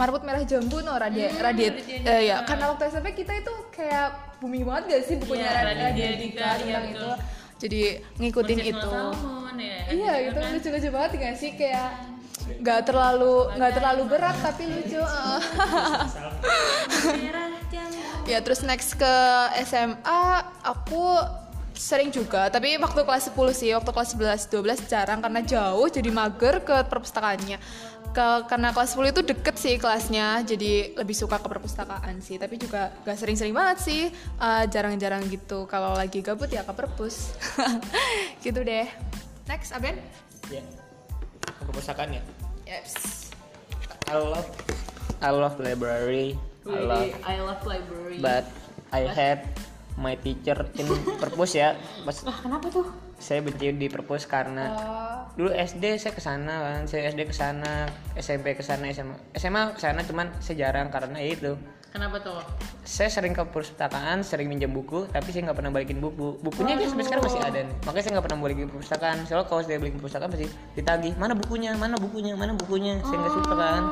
[0.00, 1.76] Marput Merah Jambu no Radit Radit
[2.08, 5.76] eh, ya karena waktu SMP kita itu kayak booming banget gak sih bukunya Iya, Radit
[5.84, 6.96] Raditya Dika iya, tentang betul.
[6.96, 7.10] itu.
[7.60, 7.80] Jadi
[8.16, 8.88] ngikutin Project itu.
[8.88, 9.78] Salmon ya.
[9.92, 11.50] iya gitu lucu-lucu banget gak sih?
[11.52, 11.90] Kayak
[12.58, 15.40] nggak terlalu nggak terlalu berat tapi lucu eh.
[18.30, 19.14] Ya terus next ke
[19.66, 20.22] SMA
[20.62, 21.18] aku
[21.74, 26.10] sering juga tapi waktu kelas 10 sih waktu kelas 11 12 jarang karena jauh jadi
[26.12, 27.58] mager ke perpustakaannya
[28.12, 32.60] ke karena kelas 10 itu deket sih kelasnya jadi lebih suka ke perpustakaan sih tapi
[32.60, 37.32] juga gak sering-sering banget sih eh, jarang-jarang gitu kalau lagi gabut ya ke perpus
[38.44, 38.86] gitu deh
[39.48, 39.98] next Aben
[40.50, 40.66] Ya.
[41.46, 42.22] Ke perpustakaan ya.
[42.70, 43.26] Yes
[44.06, 44.46] I love
[45.20, 46.38] I love library.
[46.64, 48.16] I love Really, I love library.
[48.22, 48.46] but
[48.94, 49.44] I had
[50.00, 50.86] my teacher in
[51.20, 51.76] perpus ya.
[52.06, 52.86] Pas Wah, kenapa tuh?
[53.20, 54.72] saya benci di perpus karena
[55.36, 57.84] dulu SD saya ke sana kan, saya SD ke sana,
[58.16, 61.52] SMP ke sana, SMA SMA ke sana cuman saya jarang karena itu.
[61.90, 62.38] Kenapa tuh?
[62.86, 66.38] Saya sering ke perpustakaan, sering minjem buku, tapi saya nggak pernah balikin buku.
[66.38, 67.74] Bukunya dia sampai sekarang masih ada nih.
[67.82, 69.16] Makanya saya nggak pernah balikin perpustakaan.
[69.26, 70.46] Soalnya kalau saya balikin perpustakaan pasti
[70.78, 73.02] ditagih, mana bukunya, mana bukunya, mana bukunya.
[73.02, 73.82] Saya nggak suka kan.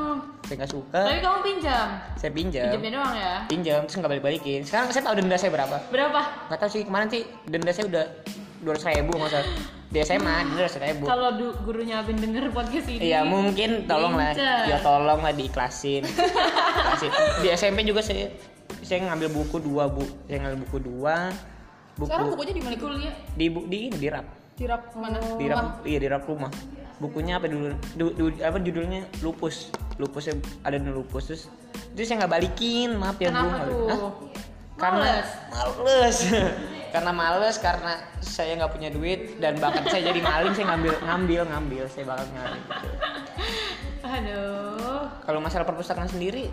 [0.47, 1.01] Saya nggak suka.
[1.11, 1.87] Tapi kamu pinjam.
[2.15, 2.65] Saya pinjam.
[2.71, 3.33] Pinjamnya doang ya.
[3.51, 4.61] Pinjam terus nggak balik balikin.
[4.63, 5.77] Sekarang saya tahu denda saya berapa.
[5.91, 6.21] Berapa?
[6.47, 8.05] Nggak tahu sih kemarin sih denda saya udah
[8.63, 9.78] dua ratus ribu nggak salah.
[9.89, 11.03] Di SMA dua ratus ribu.
[11.03, 13.09] Kalau du- gurunya Abin denger podcast ini.
[13.09, 16.05] Iya mungkin tolong lah, ya tolong lah diiklasin.
[17.41, 18.29] Di SMP juga saya
[18.85, 21.33] saya ngambil buku dua bu, saya ngambil buku dua,
[21.95, 23.13] buku sekarang bukunya di mana Di kuliah.
[23.33, 26.53] di bu di ini di rak, di rak mana di rak, iya di rak rumah.
[26.99, 27.73] Bukunya apa dulu?
[27.95, 29.07] Du- du- apa judulnya?
[29.19, 29.71] Lupus.
[29.97, 31.43] Lupusnya ada di lupus terus
[31.89, 33.33] itu saya nggak balikin, maaf ya bu.
[33.33, 33.87] Kenapa nggak- tuh?
[33.89, 34.11] Hah?
[34.79, 35.21] Karena
[35.83, 36.17] Males?
[36.89, 41.41] karena males karena saya nggak punya duit dan bahkan saya jadi maling saya ngambil ngambil
[41.53, 42.61] ngambil saya bakal ngambil
[43.99, 45.05] Aduh.
[45.21, 46.49] kalau masalah perpustakaan sendiri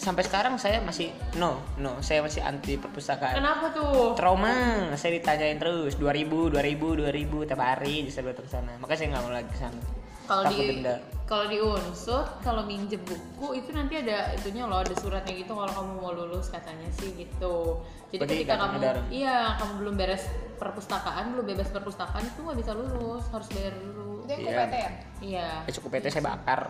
[0.00, 4.16] sampai sekarang saya masih no no saya masih anti perpustakaan Kenapa tuh?
[4.16, 4.50] trauma
[4.96, 9.22] saya ditanyain terus 2000 2000 2000 tiap hari saya datang ke sana makanya saya nggak
[9.22, 9.80] mau lagi ke sana
[10.24, 14.92] Kalau di denda kalau di Unsur kalau minjem buku itu nanti ada itunya loh ada
[14.92, 17.80] suratnya gitu kalau kamu mau lulus katanya sih gitu.
[18.10, 19.00] Jadi Berarti ketika kamu negara.
[19.08, 20.24] iya kamu belum beres
[20.56, 24.00] perpustakaan belum bebas perpustakaan itu nggak bisa lulus harus bayar dulu.
[24.22, 24.52] itu yang Iya.
[24.52, 24.90] KPT ya
[25.22, 25.48] Iya.
[25.62, 26.60] eh, cukup PT saya bakar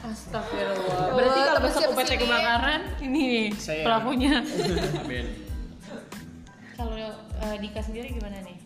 [0.00, 0.96] Astagfirullah.
[1.02, 2.16] Oh, Berarti kalau besok sini?
[2.16, 3.82] kebakaran ini Saya.
[3.82, 4.34] pelakunya
[6.72, 6.96] kalau
[7.42, 8.56] eh, Dika sendiri gimana nih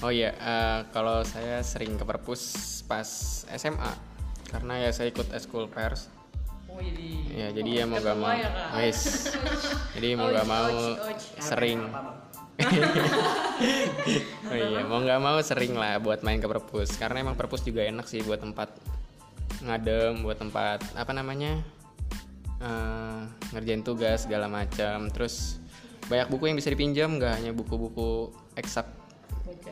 [0.00, 3.04] Oh iya, eh, kalau saya sering ke perpus pas
[3.52, 3.92] SMA
[4.48, 6.08] karena ya saya ikut eskul pers.
[6.72, 8.48] oh jadi Ya jadi ya mau gak mau, ya?
[8.80, 9.28] Wes.
[9.92, 10.96] jadi mau gak mau
[11.36, 11.84] sering.
[14.50, 17.88] oh iya, mau nggak mau sering lah buat main ke perpus karena emang perpus juga
[17.88, 18.68] enak sih buat tempat
[19.64, 21.56] ngadem, buat tempat apa namanya
[22.60, 23.20] eh,
[23.52, 25.08] ngerjain tugas segala macam.
[25.08, 25.56] Terus
[26.08, 28.28] banyak buku yang bisa dipinjam, nggak hanya buku-buku
[28.60, 28.99] eksak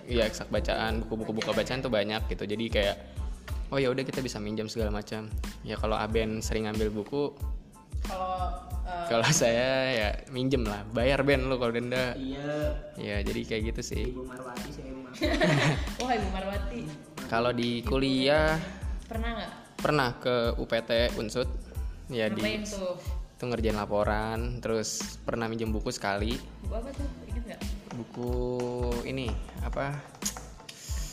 [0.09, 2.45] Iya eksak bacaan, buku-buku buka bacaan tuh banyak gitu.
[2.49, 2.97] Jadi kayak
[3.69, 5.29] oh ya udah kita bisa minjam segala macam.
[5.63, 7.37] Ya kalau Aben sering ngambil buku,
[8.09, 8.33] kalau
[8.89, 12.17] eh, kalau saya ya minjem lah, bayar Ben lu kalau denda.
[12.17, 14.05] Iya, Ya jadi kayak gitu sih.
[14.13, 15.13] Ibu Marwati saya emang.
[16.05, 16.81] wah ibu Marwati
[17.29, 18.57] Kalau di kuliah
[19.05, 21.49] pernah nggak pernah ke UPT Unsut
[22.09, 22.97] ya ngapain di tuh
[23.39, 26.35] itu ngerjain laporan, terus pernah minjem buku sekali.
[26.67, 27.07] buku apa tuh
[27.99, 28.31] Buku
[29.03, 29.27] ini
[29.67, 29.99] apa?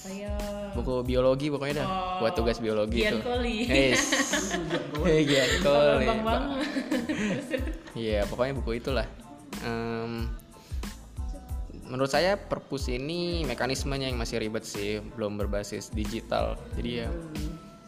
[0.06, 1.90] kayak Buku biologi pokoknya dah.
[2.22, 3.22] Buat tugas biologi Gian tuh.
[3.26, 3.58] Koli.
[3.66, 4.02] Yes.
[5.30, 6.08] Gian Koli.
[7.96, 9.08] Iya, pokoknya buku itulah.
[9.64, 10.28] Em,
[11.88, 16.60] menurut saya perpus ini mekanismenya yang masih ribet sih, belum berbasis digital.
[16.76, 17.08] Jadi ya,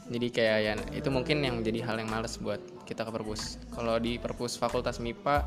[0.08, 3.60] jadi kayak ya itu mungkin yang menjadi hal yang males buat kita ke perpus.
[3.76, 5.44] Kalau di perpus Fakultas MIPA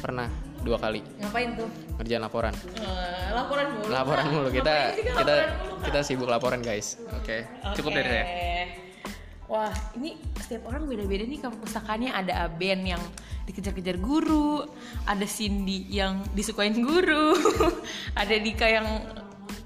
[0.00, 0.28] pernah
[0.60, 2.54] dua kali ngapain tuh ngerjain laporan.
[2.76, 7.00] Eh, laporan mulu Laporan mulu kita kita laporan mulu, kita sibuk laporan guys.
[7.16, 8.26] Oke, cukup dari saya.
[9.50, 12.14] Wah, ini setiap orang beda-beda nih ke perpustakaannya.
[12.14, 13.02] Ada Aben yang
[13.50, 14.62] dikejar-kejar guru,
[15.10, 17.34] ada Cindy yang disukain guru,
[18.20, 18.86] ada Dika yang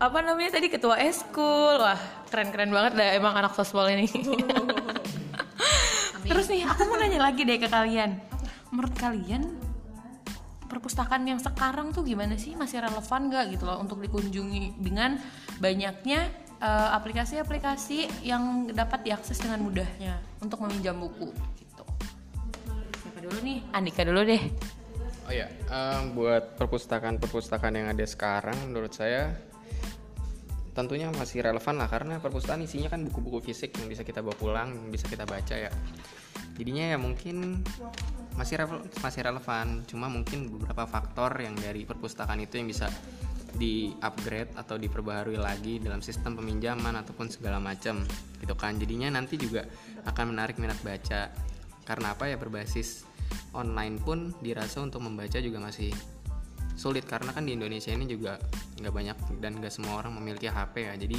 [0.00, 1.85] apa namanya tadi ketua eskul.
[1.85, 2.00] Wah,
[2.33, 4.09] keren-keren banget dah emang anak sospol ini.
[6.33, 8.16] Terus nih, aku mau nanya lagi deh ke kalian.
[8.72, 9.63] Menurut kalian
[10.74, 15.14] perpustakaan yang sekarang tuh gimana sih masih relevan nggak gitu loh untuk dikunjungi dengan
[15.62, 16.26] banyaknya
[16.58, 21.30] eh, aplikasi-aplikasi yang dapat diakses dengan mudahnya untuk meminjam buku
[21.62, 21.84] gitu.
[23.06, 23.62] Siapa dulu nih?
[23.70, 24.42] Andika dulu deh.
[25.24, 29.32] Oh ya, em, buat perpustakaan-perpustakaan yang ada sekarang, menurut saya
[30.76, 34.68] tentunya masih relevan lah karena perpustakaan isinya kan buku-buku fisik yang bisa kita bawa pulang,
[34.76, 35.72] yang bisa kita baca ya.
[36.60, 37.64] Jadinya ya mungkin
[38.35, 42.90] masih rele- masih relevan, cuma mungkin beberapa faktor yang dari perpustakaan itu yang bisa
[43.55, 48.03] di upgrade atau diperbaharui lagi dalam sistem peminjaman ataupun segala macam
[48.42, 48.75] gitu kan.
[48.77, 49.62] Jadinya nanti juga
[50.05, 51.31] akan menarik minat baca.
[51.87, 52.35] Karena apa ya?
[52.35, 53.07] Berbasis
[53.55, 55.94] online pun dirasa untuk membaca juga masih
[56.75, 57.07] sulit.
[57.07, 58.42] Karena kan di Indonesia ini juga
[58.83, 60.94] nggak banyak dan nggak semua orang memiliki HP ya.
[60.99, 61.18] Jadi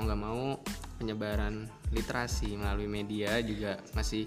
[0.00, 0.56] mau nggak mau
[0.96, 4.24] penyebaran literasi melalui media juga masih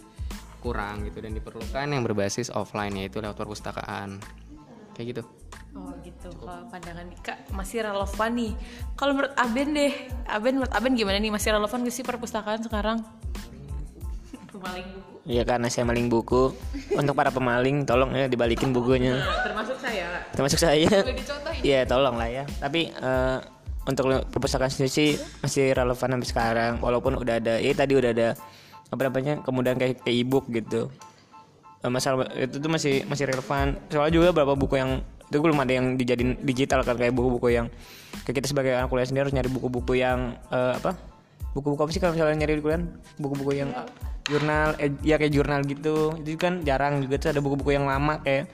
[0.60, 4.20] kurang gitu dan diperlukan yang berbasis offline yaitu lewat perpustakaan
[4.94, 5.24] kayak gitu
[5.78, 6.34] Oh gitu.
[6.34, 8.54] Kalau pandangan Dika masih relevan nih.
[8.98, 9.94] Kalau menurut Aben deh,
[10.26, 11.30] Aben menurut Aben gimana nih?
[11.30, 13.06] Masih relevan gak sih perpustakaan sekarang?
[14.50, 15.14] Pemaling buku.
[15.30, 16.58] Iya karena saya maling buku.
[16.98, 19.22] Untuk para pemaling tolong ya dibalikin bukunya.
[19.46, 20.26] Termasuk saya.
[20.34, 20.90] Termasuk saya.
[21.62, 22.44] Iya tolong lah ya.
[22.58, 23.38] Tapi eh,
[23.86, 25.10] untuk perpustakaan sendiri sih
[25.46, 26.72] masih relevan sampai sekarang.
[26.82, 28.30] Walaupun udah ada, ya tadi udah ada
[28.90, 30.90] apa namanya kemudian kayak kayak ebook gitu.
[31.80, 33.78] Eh, masalah itu tuh masih masih relevan.
[33.88, 35.00] Soalnya juga beberapa buku yang
[35.30, 37.70] itu belum ada yang dijadiin digital kan kayak buku-buku yang
[38.26, 40.98] kayak kita sebagai anak kuliah sendiri harus nyari buku-buku yang eh, apa?
[41.54, 42.82] Buku-buku apa sih kalau misalnya nyari di kuliah?
[43.22, 43.70] Buku-buku yang
[44.30, 46.18] jurnal, eh, ya kayak jurnal gitu.
[46.20, 48.50] Itu kan jarang juga tuh ada buku-buku yang lama kayak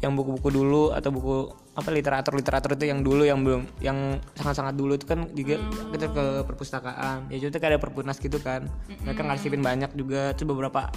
[0.00, 4.76] yang buku-buku dulu atau buku apa literatur literatur itu yang dulu yang belum yang sangat-sangat
[4.76, 5.56] dulu itu kan juga
[5.96, 7.32] kita ke perpustakaan.
[7.32, 8.68] Ya juga kayak ada perpunas gitu kan.
[9.08, 10.36] Mereka ngarsipin banyak juga.
[10.36, 10.92] Terus beberapa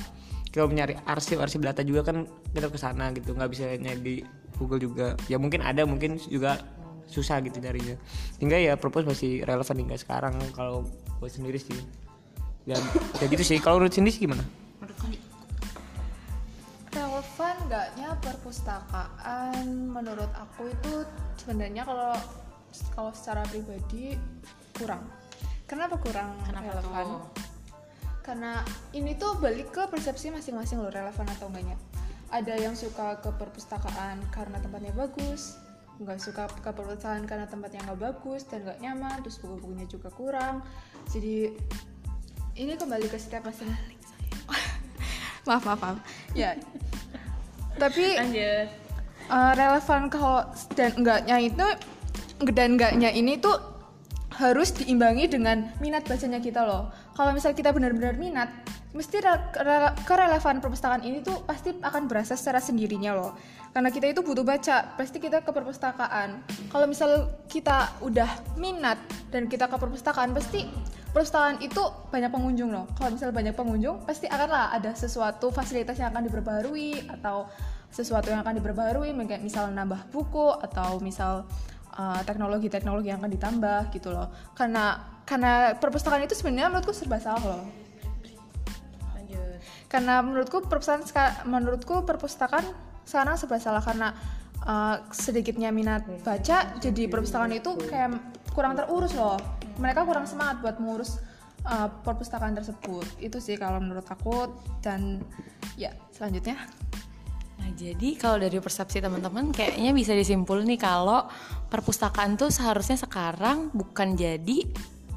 [0.51, 3.31] kita mencari arsip arsip data juga kan kita ke sana gitu.
[3.31, 4.15] Nggak bisa nyari di
[4.59, 5.07] Google juga.
[5.31, 6.59] Ya mungkin ada mungkin juga
[7.07, 7.95] susah gitu nyarinya.
[8.43, 10.35] Hingga ya perpus masih relevan hingga sekarang.
[10.51, 10.83] Kalau
[11.23, 11.79] gue sendiri sih.
[12.67, 12.83] Dan
[13.23, 13.63] ya gitu sih.
[13.63, 14.64] Kalau menurut sendiri sih gimana
[18.45, 21.01] perpustakaan menurut aku itu
[21.41, 22.13] sebenarnya kalau
[22.93, 24.13] kalau secara pribadi
[24.77, 25.01] kurang.
[25.65, 27.25] Kenapa kurang Kenapa relevan?
[27.25, 27.25] Tuh?
[28.21, 28.61] karena
[28.93, 31.73] ini tuh balik ke persepsi masing-masing loh relevan atau enggaknya.
[32.29, 35.57] Ada yang suka ke perpustakaan karena tempatnya bagus
[35.97, 40.61] nggak suka ke perpustakaan karena tempatnya nggak bagus dan nggak nyaman terus buku-bukunya juga kurang.
[41.09, 41.49] Jadi
[42.61, 43.73] ini kembali ke setiap masing
[45.49, 45.97] maaf maaf maaf.
[46.37, 46.53] Ya
[47.75, 48.67] tapi Lanjut.
[49.29, 51.67] uh, relevan kalau dan enggaknya itu
[52.51, 53.55] dan enggaknya ini tuh
[54.35, 56.91] harus diimbangi dengan minat bacanya kita loh.
[57.15, 58.51] Kalau misal kita benar-benar minat
[58.95, 63.35] mesti re- re- kerelevan perpustakaan ini tuh pasti akan berasa secara sendirinya loh.
[63.71, 66.43] Karena kita itu butuh baca pasti kita ke perpustakaan.
[66.71, 68.99] Kalau misal kita udah minat
[69.31, 70.67] dan kita ke perpustakaan pasti
[71.15, 71.79] perpustakaan itu
[72.11, 72.91] banyak pengunjung loh.
[72.99, 77.47] Kalau misal banyak pengunjung pasti akanlah ada sesuatu fasilitas yang akan diperbarui atau
[77.87, 81.47] sesuatu yang akan diperbarui misal nambah buku atau misal
[81.95, 84.27] uh, teknologi-teknologi yang akan ditambah gitu loh.
[84.59, 87.63] Karena karena perpustakaan itu sebenarnya menurutku serba salah loh.
[89.15, 89.63] Lanjut.
[89.87, 92.67] karena menurutku perpustakaan menurutku perpustakaan
[93.07, 94.11] sekarang serba salah karena
[94.67, 98.19] uh, sedikitnya minat baca jadi perpustakaan itu kayak
[98.51, 101.19] kurang terurus loh mereka kurang semangat buat mengurus
[101.65, 103.05] uh, perpustakaan tersebut.
[103.19, 104.51] Itu sih kalau menurut aku.
[104.79, 105.19] Dan
[105.75, 106.55] ya selanjutnya.
[107.59, 111.25] Nah, jadi kalau dari persepsi teman-teman kayaknya bisa disimpul nih kalau
[111.71, 114.61] perpustakaan tuh seharusnya sekarang bukan jadi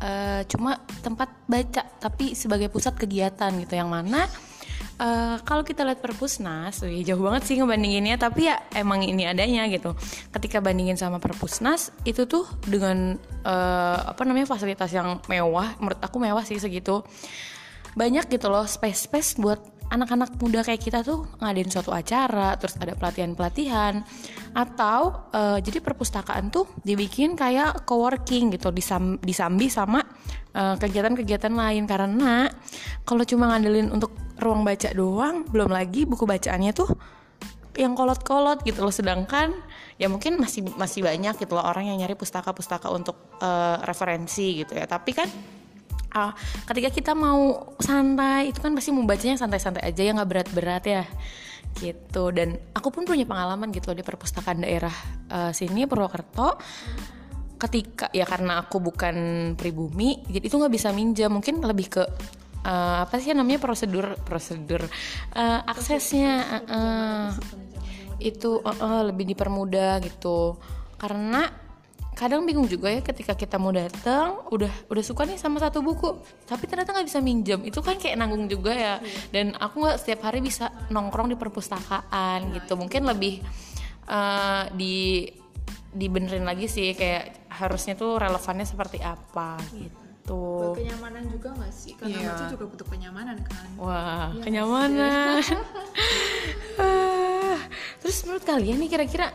[0.01, 3.75] eh, cuma tempat baca, tapi sebagai pusat kegiatan gitu.
[3.77, 4.21] Yang mana
[4.99, 9.65] eh, kalau kita lihat perpusnas, wih, jauh banget sih ngebandinginnya, tapi ya emang ini adanya
[9.71, 9.95] gitu.
[10.35, 13.15] Ketika bandingin sama perpusnas itu tuh dengan
[13.47, 17.07] eh, apa namanya fasilitas yang mewah, menurut aku mewah sih segitu
[17.99, 19.59] banyak gitu loh space-space buat
[19.89, 24.05] anak-anak muda kayak kita tuh ngadain suatu acara, terus ada pelatihan-pelatihan
[24.53, 30.03] atau eh, jadi perpustakaan tuh dibikin kayak coworking gitu disam, disambi sama
[30.59, 32.51] kegiatan-kegiatan lain karena
[33.07, 36.91] kalau cuma ngandelin untuk ruang baca doang, belum lagi buku bacaannya tuh
[37.79, 38.95] yang kolot-kolot gitu loh.
[38.95, 39.55] Sedangkan
[39.99, 44.75] ya mungkin masih masih banyak gitu loh orang yang nyari pustaka-pustaka untuk eh, referensi gitu
[44.75, 44.87] ya.
[44.91, 45.29] Tapi kan
[46.15, 46.35] ah,
[46.67, 51.05] ketika kita mau santai itu kan pasti membacanya santai-santai aja ya nggak berat-berat ya.
[51.79, 52.25] Gitu.
[52.35, 54.95] Dan aku pun punya pengalaman gitu loh di perpustakaan daerah
[55.31, 56.59] eh, sini Purwokerto.
[57.59, 59.17] Ketika ya karena aku bukan
[59.59, 62.07] pribumi jadi itu nggak bisa minjam mungkin lebih ke
[62.69, 64.85] eh, apa sih namanya prosedur prosedur
[65.33, 67.29] eh, aksesnya eh, eh,
[68.21, 70.61] itu eh, eh, lebih dipermudah gitu.
[70.99, 71.47] Karena
[72.19, 76.19] kadang bingung juga ya ketika kita mau datang udah udah suka nih sama satu buku
[76.51, 77.63] tapi ternyata nggak bisa minjem.
[77.65, 78.95] Itu kan kayak nanggung juga ya.
[79.31, 82.75] Dan aku nggak setiap hari bisa nongkrong di perpustakaan gitu.
[82.75, 83.41] Mungkin lebih
[84.11, 85.25] eh, di
[85.89, 90.08] dibenerin lagi sih kayak harusnya tuh relevannya seperti apa gitu
[90.77, 91.93] kenyamanan juga nggak sih?
[91.97, 92.29] Karena Iya.
[92.31, 93.67] baca juga butuh kenyamanan kan?
[93.81, 95.41] Wah kenyamanan.
[96.79, 97.59] Ah,
[97.99, 99.35] terus menurut kalian nih kira-kira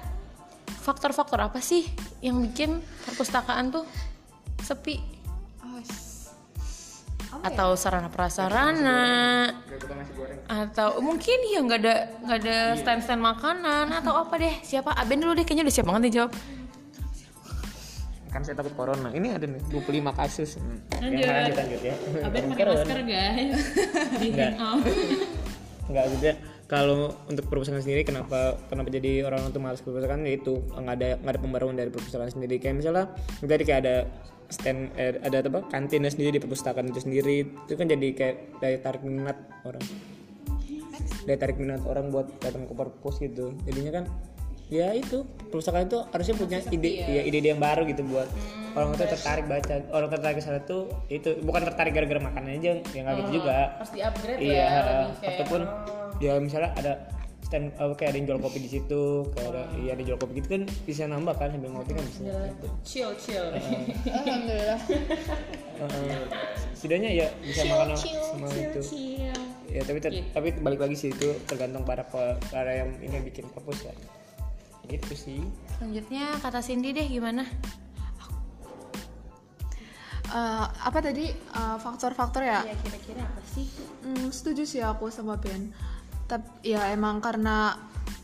[0.80, 1.84] faktor-faktor apa sih
[2.24, 3.84] yang bikin perpustakaan tuh
[4.64, 5.04] sepi?
[7.44, 9.02] Atau sarana prasarana
[10.48, 14.56] atau mungkin ya nggak ada nggak ada stand stand makanan atau apa deh.
[14.64, 14.96] Siapa?
[14.96, 16.32] Aben dulu deh kayaknya udah siap banget nih jawab
[18.34, 19.14] kan saya takut corona.
[19.14, 20.58] Ini ada nih 25 kasus.
[20.98, 21.22] Lanjut.
[21.22, 21.96] Ya, lanjut lanjut ya.
[22.26, 23.58] Aben pakai masker guys.
[24.22, 24.90] Di hangout
[25.84, 26.32] nggak juga
[26.72, 30.96] kalau untuk perpustakaan sendiri kenapa kenapa jadi orang untuk malas ke perpustakaan ya itu nggak
[30.96, 32.58] ada nggak ada pembaruan dari perpustakaan sendiri.
[32.58, 33.06] Kayak misalnya
[33.44, 33.96] tadi kayak ada
[34.48, 37.46] stand eh, ada apa kantinnya sendiri di perpustakaan itu sendiri.
[37.68, 39.84] Itu kan jadi kayak daya tarik minat orang.
[41.28, 43.54] Daya tarik minat orang buat datang ke perpus gitu.
[43.68, 44.06] Jadinya kan
[44.74, 45.22] ya itu.
[45.54, 48.26] Perpustakaan itu harusnya punya ide ya ide-ide yang baru gitu buat
[48.74, 52.82] orang itu tertarik baca orang tertarik ke sana tuh itu bukan tertarik gara-gara makan aja
[52.82, 53.78] ya nggak gitu juga.
[53.78, 55.62] harus di upgrade iya ya lebih kayak ataupun
[56.18, 56.94] ya misalnya ada
[57.46, 60.20] stand apa kayak ada yang jual kopi di situ kayak ada iya ada yang jual
[60.26, 62.20] kopi gitu kan bisa nambah kan sambil ngopi kan bisa.
[62.26, 62.68] Gitu.
[62.82, 63.46] chill chill.
[64.10, 64.80] Alhamdulillah.
[65.74, 66.18] Heeh.
[66.74, 68.82] setidaknya ya bisa makan sama itu.
[68.82, 69.42] chill.
[69.70, 72.06] Ya tapi ter- tapi balik lagi sih itu tergantung para
[72.50, 73.94] para yang ini yang bikin perpus ya
[74.88, 75.42] gitu sih.
[75.80, 77.48] Selanjutnya kata Cindy deh gimana?
[80.34, 81.30] Eh, apa tadi?
[81.30, 82.66] Eh, faktor-faktor ya?
[82.66, 83.70] Ya kira-kira apa sih?
[84.02, 85.70] Hmm, setuju sih aku sama Ben.
[86.26, 87.78] Tapi ya emang karena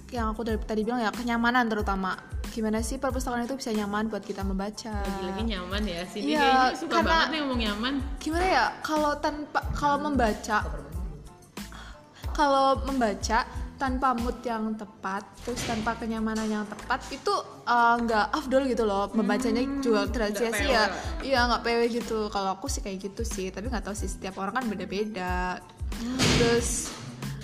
[0.10, 2.18] yang aku dari tadi bilang ya kenyamanan terutama.
[2.50, 5.06] Gimana sih perpustakaan itu bisa nyaman buat kita membaca?
[5.06, 6.34] lagi-lagi nyaman ya Cindy.
[6.34, 7.94] Iya, kayaknya suka karena- banget nih ngomong nyaman.
[8.18, 10.58] Gimana ya kalau tanpa kalau membaca
[12.34, 13.46] kalau membaca
[13.80, 17.32] tanpa mood yang tepat terus tanpa kenyamanan yang tepat itu
[17.64, 20.92] eh, nggak afdol gitu loh membacanya juga tidak sia-sia
[21.24, 24.36] iya nggak PW gitu kalau aku sih kayak gitu sih tapi nggak tahu sih setiap
[24.38, 25.64] orang kan beda-beda
[26.38, 26.92] terus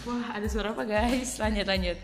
[0.06, 1.42] Wah, ada suara apa guys?
[1.42, 1.98] Lanjut lanjut.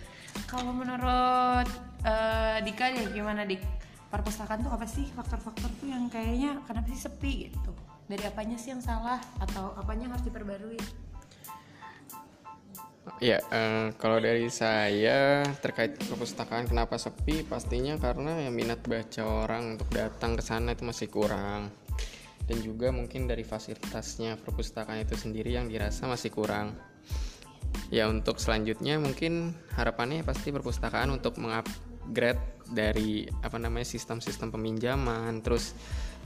[0.49, 1.69] Kalau menurut
[2.01, 3.61] eh, Dika deh gimana Dik?
[4.09, 7.71] Perpustakaan tuh apa sih faktor-faktor tuh yang kayaknya kenapa sih sepi gitu?
[8.09, 10.81] Dari apanya sih yang salah atau apanya yang harus diperbarui?
[13.21, 19.77] Ya, eh, kalau dari saya terkait perpustakaan kenapa sepi, pastinya karena ya minat baca orang
[19.77, 21.73] untuk datang ke sana itu masih kurang.
[22.49, 26.75] dan juga mungkin dari fasilitasnya perpustakaan itu sendiri yang dirasa masih kurang.
[27.87, 35.39] Ya untuk selanjutnya mungkin harapannya pasti perpustakaan untuk mengupgrade dari apa namanya sistem-sistem peminjaman.
[35.39, 35.71] Terus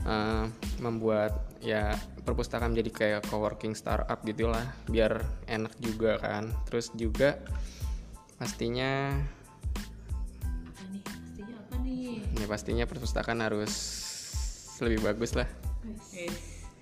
[0.04, 0.50] uh,
[0.82, 6.52] membuat ya perpustakaan menjadi kayak coworking startup gitulah biar enak juga kan.
[6.68, 7.40] Terus juga
[8.36, 9.16] pastinya
[10.68, 12.14] apa nih pastinya apa nih?
[12.36, 13.72] Ya pastinya perpustakaan harus
[14.84, 15.48] lebih bagus lah.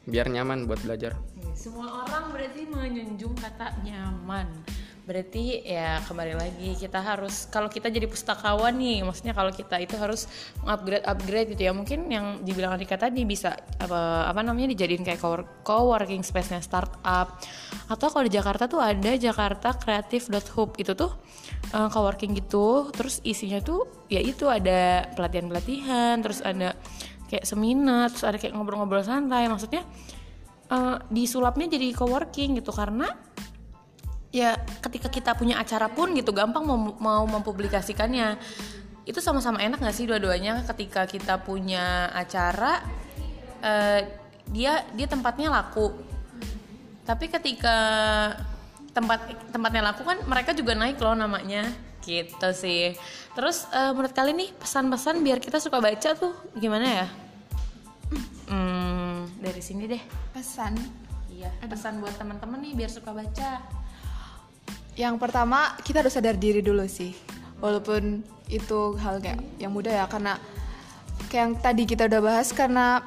[0.04, 1.16] Biar nyaman buat belajar.
[1.54, 4.48] Semua orang berarti menjunjung kata nyaman
[5.04, 10.00] berarti ya kembali lagi kita harus kalau kita jadi pustakawan nih maksudnya kalau kita itu
[10.00, 10.24] harus
[10.64, 15.20] upgrade upgrade gitu ya mungkin yang dibilang Andika tadi bisa apa apa namanya dijadiin kayak
[15.60, 17.36] co-working space-nya startup.
[17.84, 21.12] Atau kalau di Jakarta tuh ada Jakarta Creative Hub itu tuh
[21.76, 26.72] uh, co-working gitu terus isinya tuh ya itu ada pelatihan-pelatihan terus ada
[27.28, 29.84] kayak seminar terus ada kayak ngobrol-ngobrol santai maksudnya
[30.72, 33.10] uh, disulapnya jadi co-working gitu karena
[34.34, 38.34] ya ketika kita punya acara pun gitu gampang mau, mau mempublikasikannya.
[39.06, 40.66] Itu sama-sama enak gak sih dua-duanya?
[40.66, 42.82] Ketika kita punya acara
[43.62, 44.00] uh,
[44.50, 45.94] dia dia tempatnya laku.
[47.06, 47.76] Tapi ketika
[48.90, 51.70] tempat tempatnya laku kan mereka juga naik loh namanya.
[52.02, 52.98] Gitu sih.
[53.38, 57.06] Terus uh, menurut kalian nih pesan-pesan biar kita suka baca tuh gimana ya?
[58.50, 60.02] Hmm, dari sini deh.
[60.34, 60.74] Pesan?
[61.30, 63.83] Iya pesan buat teman-teman nih biar suka baca
[64.94, 67.14] yang pertama kita harus sadar diri dulu sih.
[67.58, 70.38] Walaupun itu hal kayak yang mudah ya karena
[71.30, 73.02] kayak yang tadi kita udah bahas karena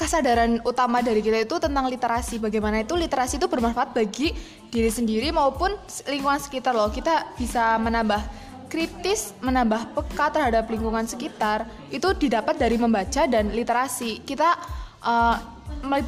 [0.00, 2.40] kesadaran utama dari kita itu tentang literasi.
[2.40, 4.32] Bagaimana itu literasi itu bermanfaat bagi
[4.72, 5.76] diri sendiri maupun
[6.08, 6.88] lingkungan sekitar loh.
[6.88, 14.24] Kita bisa menambah kritis menambah peka terhadap lingkungan sekitar itu didapat dari membaca dan literasi.
[14.24, 14.56] Kita
[15.04, 15.59] uh,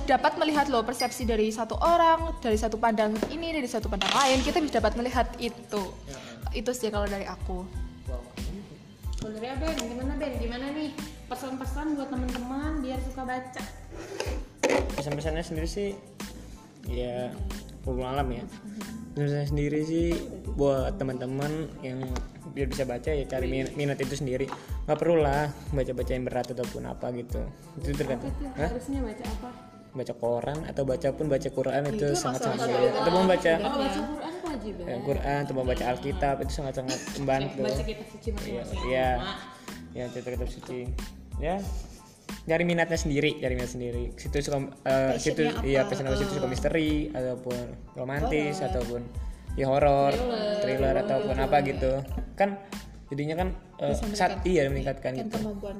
[0.06, 4.38] dapat melihat loh persepsi dari satu orang dari satu pandang ini dari satu pandang lain
[4.44, 5.82] kita bisa dapat melihat itu.
[6.52, 7.64] Itu sih kalau dari aku.
[9.22, 10.32] Kalau dari Ben gimana Ben?
[10.36, 10.90] Gimana nih
[11.30, 13.62] pesan-pesan buat teman-teman biar suka baca?
[14.98, 15.90] Pesan-pesannya sendiri sih
[16.90, 17.30] ya
[17.86, 18.44] hukum alam ya.
[19.14, 20.18] Pesan sendiri sih
[20.58, 22.02] buat teman-teman yang
[22.52, 24.46] biar bisa baca ya cari minat, itu sendiri.
[24.84, 27.40] Nggak perlu lah baca-baca yang berat ataupun apa gitu.
[27.80, 28.30] Itu tergantung.
[28.54, 29.48] Harusnya baca apa?
[29.92, 34.00] Baca koran atau baca pun baca Quran itu, itu sangat sangat atau membaca oh, baca
[34.00, 34.96] Quran wajib ya.
[35.04, 37.60] Quran atau membaca Alkitab itu sangat sangat membantu.
[37.64, 38.80] Baca kitab suci masing-masing.
[38.88, 39.10] Iya
[39.92, 40.80] ya baca kitab suci.
[41.40, 41.56] Ya
[42.48, 44.04] nyari minatnya sendiri nyari minat sendiri.
[44.16, 46.16] Situ suka uh, situ iya passion apa?
[46.16, 49.00] Situ suka misteri ataupun romantis oh, ataupun
[49.56, 50.16] ya horor
[50.64, 51.04] thriller.
[51.04, 52.00] ataupun apa gitu
[52.34, 52.58] kan
[53.12, 53.48] jadinya kan
[53.84, 55.76] uh, saat iya meningkatkan gitu kemampuan,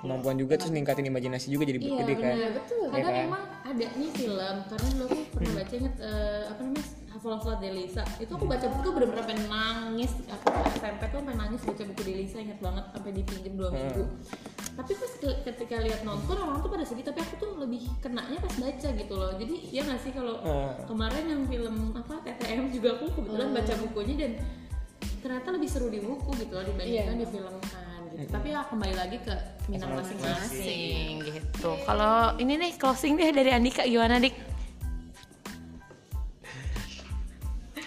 [0.00, 3.22] kemampuan juga terus ningkatin imajinasi juga jadi iya, gede kan iya betul karena kan?
[3.28, 5.60] memang ada nih film karena dulu aku pernah hmm.
[5.60, 6.86] baca inget uh, apa namanya
[7.22, 11.82] Hafal Delisa itu aku baca buku bener-bener sampai nangis aku SMP tuh sampai nangis baca
[11.92, 13.76] buku Delisa inget banget sampai dipinjam dua hmm.
[13.76, 14.04] minggu
[14.72, 15.12] tapi pas
[15.44, 19.14] ketika lihat nonton orang tuh pada sedih tapi aku tuh lebih kenanya pas baca gitu
[19.14, 20.88] loh jadi ya nggak sih kalau hmm.
[20.88, 23.56] kemarin yang film apa TTM juga aku kebetulan hmm.
[23.60, 24.32] baca bukunya dan
[25.22, 27.22] ternyata lebih seru di buku gitu loh dibandingkan yeah.
[27.22, 28.28] di film kan gitu.
[28.34, 29.34] Tapi ya kembali lagi ke
[29.70, 31.70] minat masing-masing gitu.
[31.86, 34.34] Kalau ini nih closing deh dari Andika gimana dik?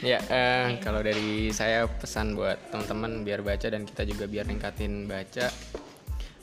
[0.06, 5.10] Ya, eh, kalau dari saya pesan buat teman-teman biar baca dan kita juga biar ningkatin
[5.10, 5.50] baca.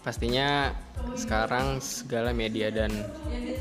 [0.03, 0.75] Pastinya
[1.15, 2.91] sekarang segala media dan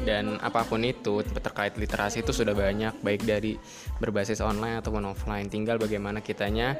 [0.01, 3.61] dan apa pun itu terkait literasi itu sudah banyak baik dari
[4.01, 5.45] berbasis online ataupun offline.
[5.53, 6.73] Tinggal bagaimana kitanya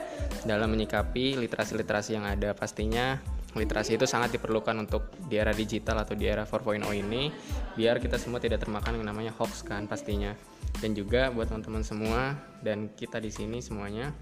[0.50, 2.58] dalam menyikapi literasi-literasi yang ada.
[2.58, 3.22] Pastinya
[3.54, 7.28] literasi itu sangat diperlukan untuk di era digital atau di era 4.0 ini
[7.76, 10.32] biar kita semua tidak termakan yang namanya hoax kan pastinya
[10.80, 14.16] dan juga buat teman-teman semua dan kita di sini semuanya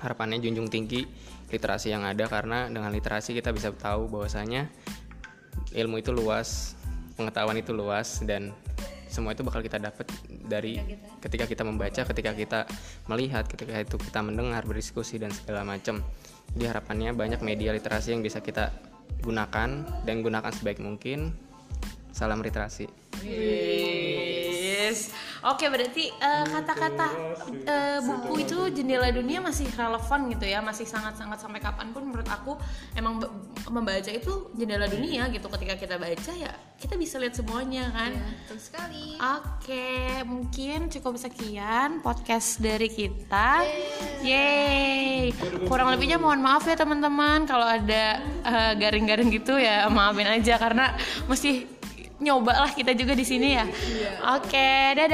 [0.00, 1.04] harapannya junjung tinggi
[1.52, 4.66] literasi yang ada karena dengan literasi kita bisa tahu bahwasanya
[5.76, 6.74] ilmu itu luas
[7.14, 8.56] pengetahuan itu luas dan
[9.10, 10.78] semua itu bakal kita dapat dari
[11.18, 11.62] ketika kita.
[11.66, 12.60] membaca ketika kita
[13.10, 16.00] melihat ketika itu kita mendengar berdiskusi dan segala macam.
[16.54, 18.70] Jadi harapannya banyak media literasi yang bisa kita
[19.26, 21.34] gunakan dan gunakan sebaik mungkin.
[22.14, 22.86] Salam literasi
[24.80, 25.12] Yes.
[25.44, 30.84] Oke, berarti eh, kata-kata uh, uh, buku itu jendela dunia masih relevan gitu ya, masih
[30.88, 32.56] sangat-sangat sampai kapan pun menurut aku
[32.96, 33.20] emang
[33.68, 35.48] membaca itu jendela dunia gitu.
[35.48, 38.12] Ketika kita baca ya kita bisa lihat semuanya kan.
[38.12, 39.06] Ya, betul sekali.
[39.20, 39.88] Oke,
[40.24, 43.64] mungkin cukup sekian podcast dari kita.
[44.24, 45.32] Yeay.
[45.68, 48.24] Kurang lebihnya mohon maaf ya teman-teman kalau ada
[48.76, 50.96] garing-garing uh, gitu ya maafin aja karena
[51.28, 51.79] mesti
[52.20, 53.64] nyoba lah kita juga di sini ya.
[54.36, 55.08] Oke, dadah.